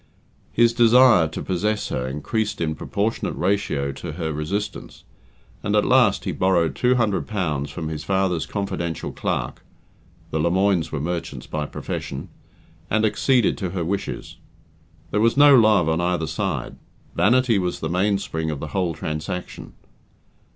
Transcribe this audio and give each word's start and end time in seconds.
His 0.51 0.73
desire 0.73 1.27
to 1.27 1.43
possess 1.43 1.89
her 1.89 2.07
increased 2.07 2.59
in 2.59 2.73
proportionate 2.73 3.35
ratio 3.35 3.91
to 3.91 4.13
her 4.13 4.33
resistance, 4.33 5.03
and 5.61 5.75
at 5.75 5.85
last 5.85 6.23
he 6.25 6.31
borrowed 6.31 6.73
two 6.73 6.95
hundred 6.95 7.27
pounds 7.27 7.69
from 7.69 7.87
his 7.87 8.03
father's 8.03 8.47
confidential 8.47 9.11
clerk 9.11 9.63
(the 10.31 10.39
Lemoines 10.39 10.91
were 10.91 10.99
merchants 10.99 11.45
by 11.45 11.67
profession), 11.67 12.29
and 12.89 13.05
acceded 13.05 13.59
to 13.59 13.69
her 13.77 13.85
wishes. 13.85 14.37
There 15.11 15.21
was 15.21 15.37
no 15.37 15.55
love 15.55 15.87
on 15.87 16.01
either 16.01 16.25
side 16.25 16.77
vanity 17.13 17.59
was 17.59 17.79
the 17.79 17.87
mainspring 17.87 18.49
of 18.49 18.59
the 18.59 18.69
whole 18.69 18.95
transaction. 18.95 19.73